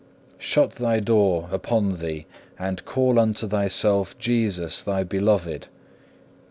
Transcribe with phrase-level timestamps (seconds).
[0.39, 2.25] Shut thy door upon thee,
[2.57, 5.67] and call unto thyself Jesus thy beloved.